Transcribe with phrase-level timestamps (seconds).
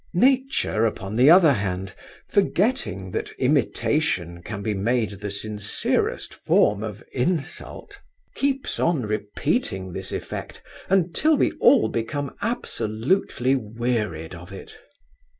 [0.15, 1.93] Nature, upon the other hand,
[2.27, 8.01] forgetting that imitation can be made the sincerest form of insult,
[8.33, 10.59] keeps on repeating this effect
[10.89, 14.75] until we all become absolutely wearied of it.